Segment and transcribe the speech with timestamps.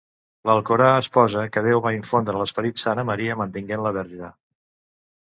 [0.49, 4.31] L'Alcorà exposa que Déu va infondre l'Esperit Sant a Maria mantenint-la verge.